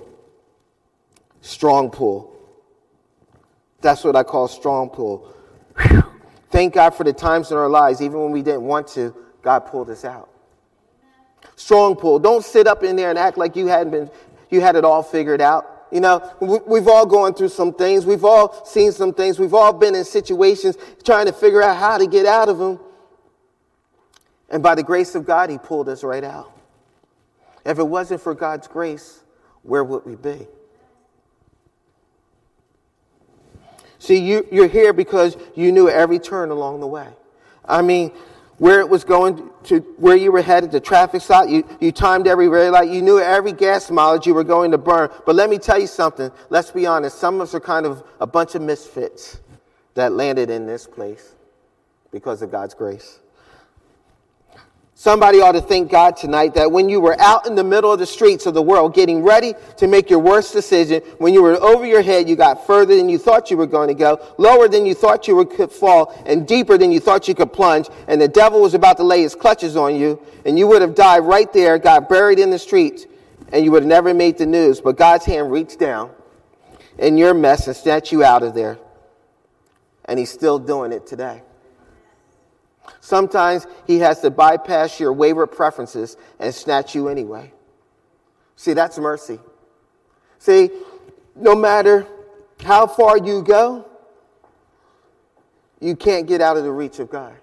[1.40, 2.32] Strong pull.
[3.80, 5.32] That's what I call strong pull.
[5.80, 6.02] Whew.
[6.50, 9.60] Thank God for the times in our lives, even when we didn't want to, God
[9.60, 10.28] pulled us out.
[11.54, 12.18] Strong pull.
[12.18, 14.10] Don't sit up in there and act like you hadn't been,
[14.50, 15.86] you had it all figured out.
[15.92, 18.04] You know, we've all gone through some things.
[18.04, 19.38] We've all seen some things.
[19.38, 22.80] We've all been in situations trying to figure out how to get out of them.
[24.50, 26.55] And by the grace of God, He pulled us right out.
[27.66, 29.22] If it wasn't for God's grace,
[29.62, 30.46] where would we be?
[33.98, 37.08] See, you, you're here because you knew every turn along the way.
[37.64, 38.12] I mean,
[38.58, 41.48] where it was going to, where you were headed, the traffic stop.
[41.48, 42.88] You, you timed every red light.
[42.88, 45.10] You knew every gas mileage you were going to burn.
[45.24, 46.30] But let me tell you something.
[46.48, 47.18] Let's be honest.
[47.18, 49.40] Some of us are kind of a bunch of misfits
[49.94, 51.34] that landed in this place
[52.12, 53.18] because of God's grace.
[54.98, 57.98] Somebody ought to thank God tonight that when you were out in the middle of
[57.98, 61.62] the streets of the world getting ready to make your worst decision, when you were
[61.62, 64.68] over your head, you got further than you thought you were going to go, lower
[64.68, 68.18] than you thought you could fall, and deeper than you thought you could plunge, and
[68.18, 71.18] the devil was about to lay his clutches on you, and you would have died
[71.18, 73.04] right there, got buried in the streets,
[73.52, 74.80] and you would have never made the news.
[74.80, 76.10] But God's hand reached down
[76.98, 78.78] in your mess and snatched you out of there.
[80.06, 81.42] And he's still doing it today.
[83.00, 87.52] Sometimes he has to bypass your wayward preferences and snatch you anyway.
[88.56, 89.38] See, that's mercy.
[90.38, 90.70] See,
[91.34, 92.06] no matter
[92.62, 93.86] how far you go,
[95.80, 97.34] you can't get out of the reach of God.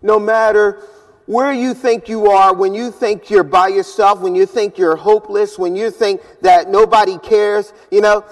[0.00, 0.80] No matter
[1.26, 4.96] where you think you are, when you think you're by yourself, when you think you're
[4.96, 8.24] hopeless, when you think that nobody cares, you know,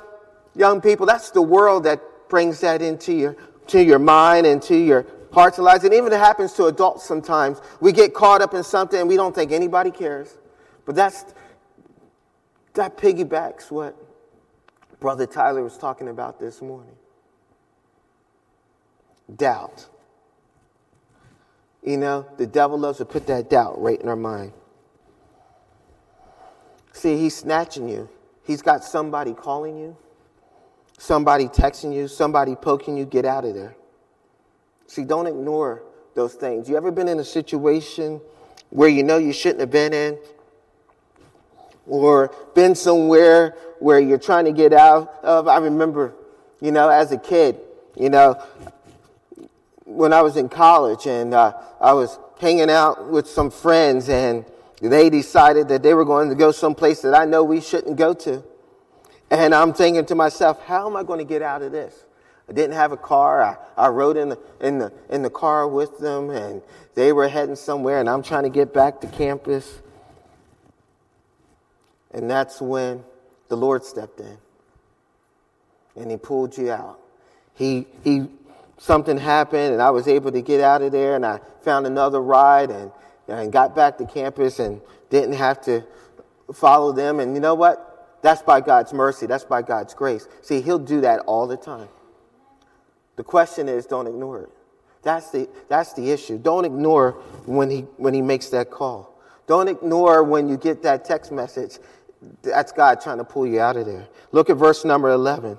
[0.55, 3.37] young people, that's the world that brings that into your,
[3.69, 5.85] to your mind and to your hearts and lives.
[5.85, 7.61] And even it happens to adults sometimes.
[7.81, 10.39] We get caught up in something and we don't think anybody cares.
[10.85, 11.25] But that's
[12.75, 13.97] that piggybacks what
[15.01, 16.95] Brother Tyler was talking about this morning.
[19.35, 19.87] Doubt.
[21.83, 24.53] You know, the devil loves to put that doubt right in our mind.
[26.93, 28.09] See, he's snatching you.
[28.45, 29.97] He's got somebody calling you,
[30.99, 33.77] somebody texting you, somebody poking you, get out of there.
[34.91, 35.85] See, don't ignore
[36.17, 36.69] those things.
[36.69, 38.21] You ever been in a situation
[38.71, 40.19] where you know you shouldn't have been in?
[41.87, 45.47] Or been somewhere where you're trying to get out of?
[45.47, 46.17] I remember,
[46.61, 47.61] you know, as a kid,
[47.97, 48.43] you know,
[49.85, 54.45] when I was in college and uh, I was hanging out with some friends and
[54.83, 58.13] they decided that they were going to go someplace that I know we shouldn't go
[58.13, 58.43] to.
[59.31, 61.95] And I'm thinking to myself, how am I going to get out of this?
[62.51, 63.43] I didn't have a car.
[63.43, 66.61] I, I rode in the, in, the, in the car with them and
[66.97, 69.81] they were heading somewhere and I'm trying to get back to campus.
[72.11, 73.05] And that's when
[73.49, 74.37] the Lord stepped in
[75.95, 76.99] and he pulled you out.
[77.55, 78.27] He, he
[78.79, 82.21] something happened and I was able to get out of there and I found another
[82.21, 82.91] ride and,
[83.29, 85.85] and got back to campus and didn't have to
[86.53, 87.21] follow them.
[87.21, 88.19] And you know what?
[88.23, 89.27] That's by God's mercy.
[89.27, 90.27] That's by God's grace.
[90.43, 91.89] See, He'll do that all the time.
[93.21, 94.49] The question is don't ignore it.
[95.03, 96.39] That's the, that's the issue.
[96.39, 97.13] Don't ignore
[97.45, 99.15] when he, when he makes that call.
[99.47, 101.77] Don't ignore when you get that text message.
[102.41, 104.09] That's God trying to pull you out of there.
[104.33, 105.59] Look at verse number 11.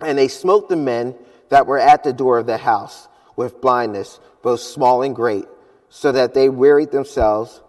[0.00, 1.14] And they smote the men
[1.50, 5.44] that were at the door of the house with blindness, both small and great,
[5.90, 7.60] so that they wearied themselves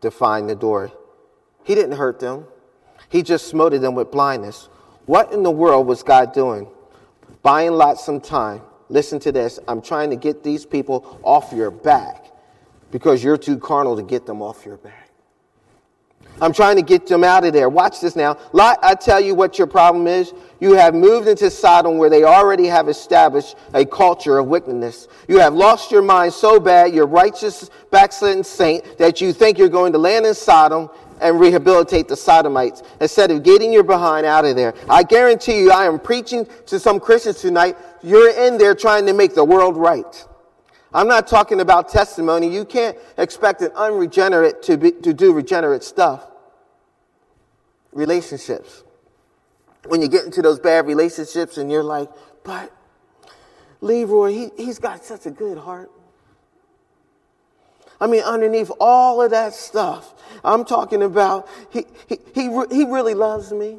[0.00, 0.90] to find the door.
[1.62, 2.46] He didn't hurt them,
[3.08, 4.68] he just smote them with blindness.
[5.06, 6.66] What in the world was God doing?
[7.44, 8.62] Buying lots some time.
[8.88, 9.60] Listen to this.
[9.68, 12.24] I'm trying to get these people off your back
[12.90, 15.10] because you're too carnal to get them off your back.
[16.40, 17.68] I'm trying to get them out of there.
[17.68, 18.38] Watch this now.
[18.52, 20.32] Lot, I tell you what your problem is.
[20.58, 25.06] You have moved into Sodom where they already have established a culture of wickedness.
[25.28, 29.68] You have lost your mind so bad, you're righteous, backslidden saint, that you think you're
[29.68, 30.88] going to land in Sodom
[31.20, 34.74] and rehabilitate the Sodomites instead of getting your behind out of there.
[34.88, 37.76] I guarantee you, I am preaching to some Christians tonight.
[38.02, 40.26] You're in there trying to make the world right.
[40.92, 42.48] I'm not talking about testimony.
[42.48, 46.30] You can't expect an unregenerate to, be, to do regenerate stuff.
[47.92, 48.84] Relationships.
[49.86, 52.08] When you get into those bad relationships and you're like,
[52.44, 52.72] but
[53.80, 55.90] Leroy, he, he's got such a good heart.
[58.00, 63.14] I mean, underneath all of that stuff, I'm talking about he, he, he, he really
[63.14, 63.78] loves me.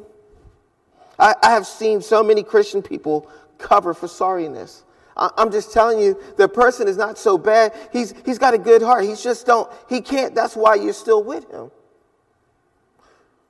[1.18, 4.82] I, I have seen so many Christian people cover for sorriness.
[5.18, 7.72] I'm just telling you, the person is not so bad.
[7.90, 9.04] He's, he's got a good heart.
[9.04, 10.34] He's just don't, he can't.
[10.34, 11.70] That's why you're still with him.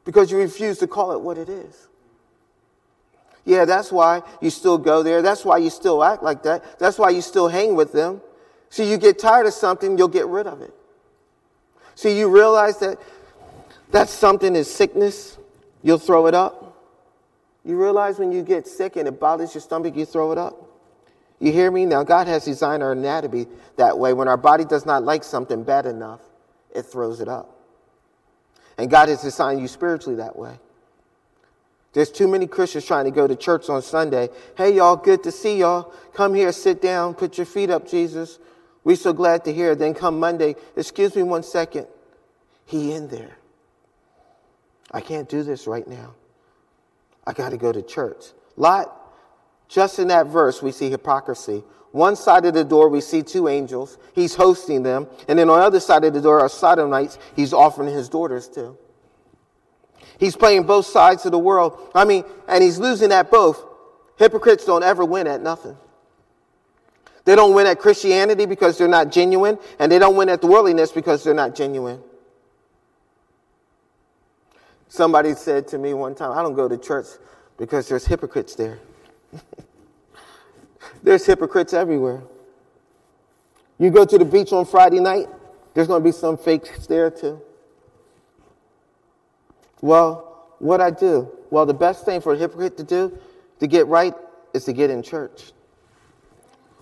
[0.05, 1.89] Because you refuse to call it what it is.
[3.45, 5.23] Yeah, that's why you still go there.
[5.23, 6.79] That's why you still act like that.
[6.79, 8.21] That's why you still hang with them.
[8.71, 10.75] See, you get tired of something, you'll get rid of it.
[11.95, 12.99] See, you realize that
[13.93, 15.39] that something is sickness,
[15.83, 16.63] you'll throw it up.
[17.65, 20.63] You realize when you get sick and it bothers your stomach, you throw it up.
[21.39, 21.85] You hear me?
[21.85, 24.13] Now, God has designed our anatomy that way.
[24.13, 26.21] When our body does not like something bad enough,
[26.75, 27.59] it throws it up.
[28.79, 30.59] And God has designed you spiritually that way.
[31.93, 34.29] There's too many Christians trying to go to church on Sunday.
[34.57, 35.93] Hey, y'all, good to see y'all.
[36.13, 38.39] Come here, sit down, put your feet up, Jesus.
[38.87, 39.75] We're so glad to hear.
[39.75, 40.55] Then come Monday.
[40.77, 41.89] Excuse me one second.
[42.67, 43.37] He in there.
[44.93, 46.15] I can't do this right now.
[47.27, 48.27] I got to go to church.
[48.57, 48.97] Lot
[49.67, 51.65] just in that verse, we see hypocrisy.
[51.91, 53.99] One side of the door, we see two angels.
[54.15, 55.09] He's hosting them.
[55.27, 58.47] And then on the other side of the door are Sodomites he's offering his daughters
[58.51, 58.79] to.
[60.21, 61.91] He's playing both sides of the world.
[61.93, 63.65] I mean, and he's losing at both.
[64.17, 65.77] Hypocrites don't ever win at nothing.
[67.27, 70.47] They don't win at Christianity because they're not genuine, and they don't win at the
[70.47, 72.01] worldliness because they're not genuine.
[74.89, 77.07] Somebody said to me one time, I don't go to church
[77.59, 78.79] because there's hypocrites there.
[81.03, 82.23] There's hypocrites everywhere.
[83.79, 85.29] You go to the beach on Friday night,
[85.75, 87.41] there's going to be some fakes there too.
[89.81, 91.31] Well, what I do?
[91.51, 93.17] Well, the best thing for a hypocrite to do
[93.61, 94.15] to get right
[94.55, 95.53] is to get in church.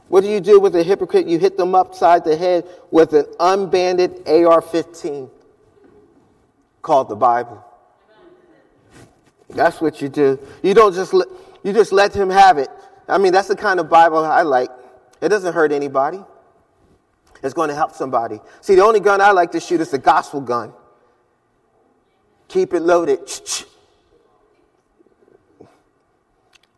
[0.09, 1.27] What do you do with a hypocrite?
[1.27, 5.31] You hit them upside the head with an unbanded AR 15
[6.83, 7.65] called the Bible.
[9.51, 10.39] That's what you do.
[10.63, 11.29] You don't just let,
[11.63, 12.69] you just let him have it.
[13.09, 14.71] I mean, that's the kind of Bible I like.
[15.21, 16.23] It doesn't hurt anybody.
[17.43, 18.41] It's going to help somebody.
[18.61, 20.73] See, the only gun I like to shoot is the gospel gun.
[22.49, 23.29] Keep it loaded.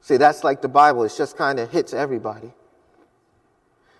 [0.00, 1.04] See, that's like the Bible.
[1.04, 2.52] It just kind of hits everybody.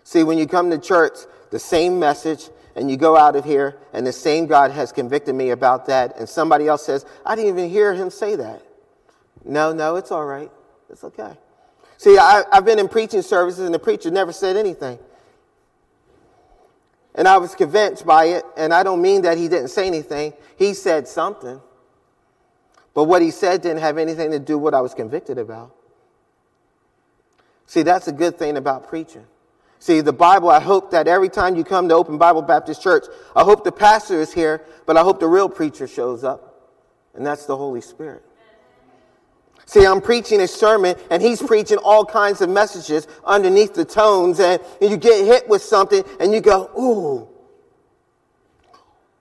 [0.06, 1.18] See, when you come to church,
[1.50, 5.34] the same message, and you go out of here, and the same God has convicted
[5.34, 8.62] me about that, and somebody else says, I didn't even hear him say that.
[9.44, 10.48] No, no, it's all right.
[10.90, 11.32] It's okay.
[11.98, 15.00] See, I, have been in preaching services, and the preacher never said anything.
[17.16, 20.34] And I was convinced by it, and I don't mean that he didn't say anything.
[20.56, 21.60] He said something.
[22.94, 25.74] But what he said didn't have anything to do with what I was convicted about.
[27.66, 29.26] See, that's a good thing about preaching.
[29.86, 33.04] See, the Bible, I hope that every time you come to Open Bible Baptist Church,
[33.36, 36.74] I hope the pastor is here, but I hope the real preacher shows up,
[37.14, 38.24] and that's the Holy Spirit.
[39.64, 44.40] See, I'm preaching a sermon and he's preaching all kinds of messages underneath the tones
[44.40, 47.28] and, and you get hit with something and you go, ooh,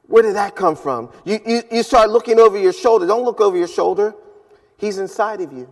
[0.07, 1.11] where did that come from?
[1.25, 3.05] You, you, you start looking over your shoulder.
[3.05, 4.15] Don't look over your shoulder.
[4.77, 5.69] He's inside of you.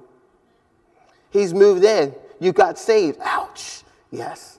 [1.31, 2.13] He's moved in.
[2.39, 3.17] You got saved.
[3.21, 3.83] Ouch.
[4.11, 4.52] Yes.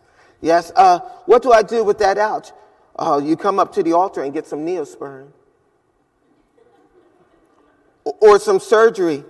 [0.44, 0.70] Yes.
[0.76, 2.52] Uh, what do I do with that ouch?
[2.96, 5.28] Uh, you come up to the altar and get some neosporin
[8.04, 9.24] or, or some surgery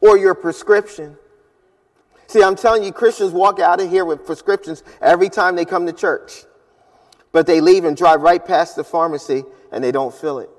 [0.00, 1.16] or your prescription.
[2.28, 5.86] See, I'm telling you, Christians walk out of here with prescriptions every time they come
[5.86, 6.44] to church,
[7.32, 10.50] but they leave and drive right past the pharmacy and they don't fill it.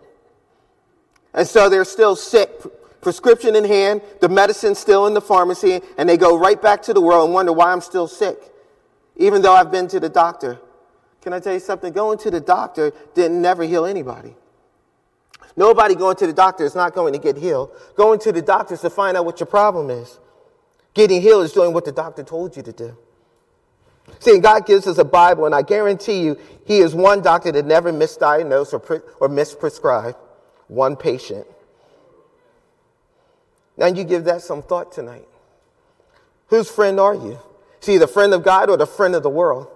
[1.34, 2.52] And so they're still sick,
[3.00, 6.94] prescription in hand, the medicine still in the pharmacy, and they go right back to
[6.94, 8.51] the world and wonder why I'm still sick,
[9.22, 10.60] even though I've been to the doctor.
[11.22, 11.94] Can I tell you something?
[11.94, 14.36] Going to the doctor didn't never heal anybody.
[15.56, 17.72] Nobody going to the doctor is not going to get healed.
[17.96, 20.20] Going to the doctor is to find out what your problem is.
[20.94, 22.98] Getting healed is doing what the doctor told you to do.
[24.20, 27.66] See, God gives us a Bible, and I guarantee you, He is one doctor that
[27.66, 30.16] never misdiagnosed or, pre- or misprescribed
[30.68, 31.46] one patient.
[33.78, 35.28] Now you give that some thought tonight.
[36.48, 37.40] Whose friend are you?
[37.82, 39.68] See, the friend of God or the friend of the world?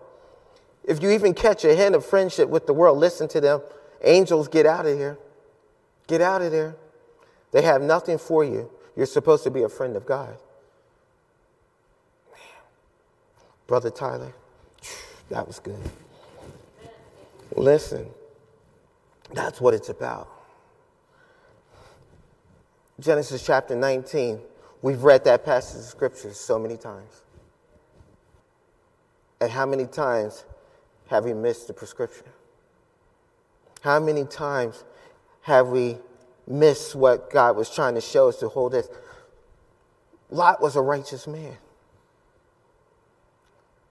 [0.84, 3.62] If you even catch a hint of friendship with the world, listen to them.
[4.04, 5.18] Angels, get out of here.
[6.08, 6.76] Get out of there.
[7.52, 8.70] They have nothing for you.
[8.96, 10.38] You're supposed to be a friend of God.
[12.32, 12.42] Man.
[13.66, 14.34] Brother Tyler,
[15.30, 15.80] that was good.
[17.56, 18.08] Listen,
[19.34, 20.30] that's what it's about.
[23.00, 24.40] Genesis chapter 19,
[24.84, 27.25] we've read that passage of scripture so many times.
[29.46, 30.44] And how many times
[31.06, 32.26] have we missed the prescription?
[33.82, 34.84] How many times
[35.42, 36.00] have we
[36.48, 38.90] missed what God was trying to show us to hold this?
[40.32, 41.58] Lot was a righteous man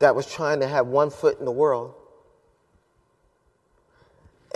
[0.01, 1.95] that was trying to have one foot in the world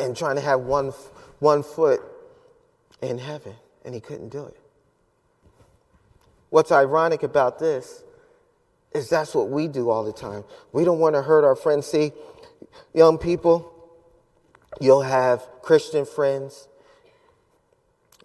[0.00, 0.90] and trying to have one,
[1.38, 2.00] one foot
[3.00, 4.56] in heaven, and he couldn't do it.
[6.50, 8.02] What's ironic about this
[8.92, 10.44] is that's what we do all the time.
[10.72, 11.86] We don't want to hurt our friends.
[11.86, 12.12] See,
[12.94, 13.72] young people,
[14.80, 16.68] you'll have Christian friends,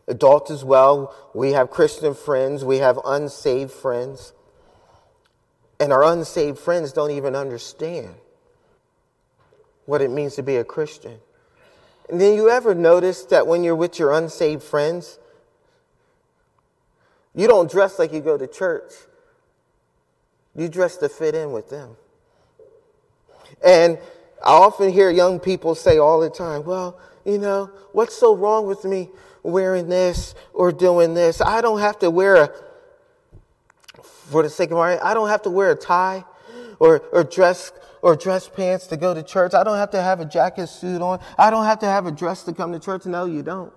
[0.08, 1.16] adults as well.
[1.34, 4.34] We have Christian friends, we have unsaved friends.
[5.80, 8.16] And our unsaved friends don't even understand
[9.86, 11.20] what it means to be a Christian.
[12.10, 15.20] And then you ever notice that when you're with your unsaved friends,
[17.36, 18.94] you don't dress like you go to church.
[20.56, 21.96] You dress to fit in with them.
[23.64, 23.98] And
[24.44, 28.68] I often hear young people say all the time, well, you know, what's so wrong
[28.68, 29.10] with me
[29.42, 31.42] wearing this or doing this.
[31.42, 32.52] I don't have to wear a,
[34.02, 36.26] for the sake of my, I don't have to wear a tie
[36.80, 39.54] or, or dress or dress pants to go to church.
[39.54, 41.22] I don't have to have a jacket suit on.
[41.38, 43.06] I don't have to have a dress to come to church.
[43.06, 43.72] No, you don't.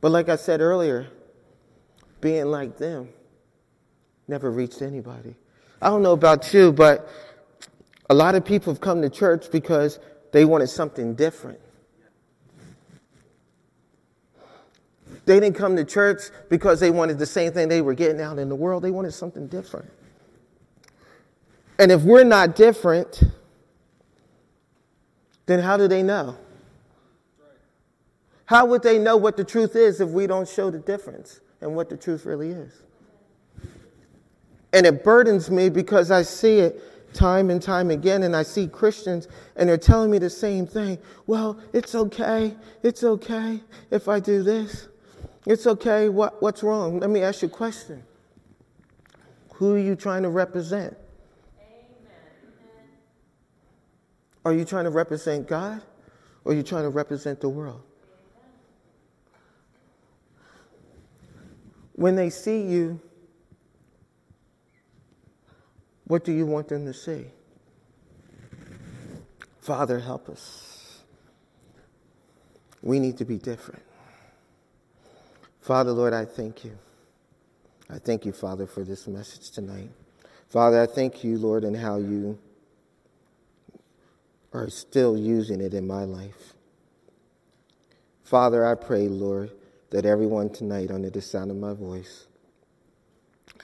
[0.00, 1.08] But like I said earlier,
[2.20, 3.10] being like them
[4.28, 5.34] never reached anybody.
[5.80, 7.08] I don't know about you, but
[8.08, 9.98] a lot of people have come to church because
[10.32, 11.58] they wanted something different.
[15.24, 18.38] They didn't come to church because they wanted the same thing they were getting out
[18.38, 18.82] in the world.
[18.82, 19.90] They wanted something different.
[21.78, 23.22] And if we're not different,
[25.46, 26.36] then how do they know?
[28.46, 31.74] How would they know what the truth is if we don't show the difference and
[31.74, 32.82] what the truth really is?
[34.72, 36.80] And it burdens me because I see it
[37.12, 40.98] time and time again, and I see Christians and they're telling me the same thing.
[41.26, 42.56] Well, it's okay.
[42.82, 43.60] It's okay
[43.90, 44.88] if I do this.
[45.46, 46.08] It's okay.
[46.08, 47.00] What, what's wrong?
[47.00, 48.02] Let me ask you a question.
[49.54, 50.96] Who are you trying to represent?
[51.58, 52.20] Amen.
[54.44, 55.82] Are you trying to represent God
[56.44, 57.82] or are you trying to represent the world?
[61.94, 63.00] When they see you,
[66.12, 67.24] what do you want them to see?
[69.62, 71.00] Father, help us.
[72.82, 73.82] We need to be different.
[75.62, 76.78] Father, Lord, I thank you.
[77.88, 79.88] I thank you, Father, for this message tonight.
[80.50, 82.38] Father, I thank you, Lord, and how you
[84.52, 86.52] are still using it in my life.
[88.22, 89.50] Father, I pray, Lord,
[89.88, 92.26] that everyone tonight, under the sound of my voice,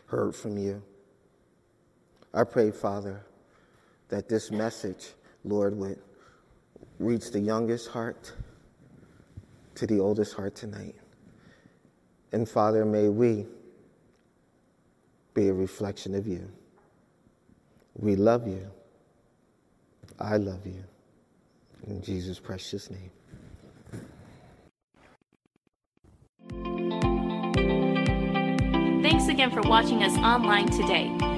[0.07, 0.83] heard from you.
[2.33, 3.25] I pray, Father,
[4.09, 5.09] that this message,
[5.45, 5.99] Lord, would
[6.99, 8.33] reach the youngest heart
[9.77, 10.97] to the oldest heart tonight.
[12.33, 13.47] And Father, may we
[15.35, 16.51] be a reflection of you.
[17.95, 18.71] We love you.
[20.19, 20.85] I love you.
[21.87, 23.11] In Jesus' precious name.
[29.03, 31.38] Thanks again for watching us online today.